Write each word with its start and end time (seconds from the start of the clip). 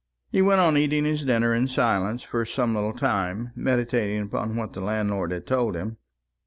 He 0.31 0.41
went 0.41 0.59
on 0.59 0.77
eating 0.77 1.05
his 1.05 1.23
dinner 1.25 1.53
in 1.53 1.67
silence 1.67 2.23
for 2.23 2.43
some 2.43 2.73
little 2.73 2.91
time, 2.93 3.51
meditating 3.55 4.23
upon 4.23 4.55
what 4.55 4.73
the 4.73 4.81
landlord 4.81 5.29
had 5.31 5.45
told 5.45 5.75
him. 5.75 5.97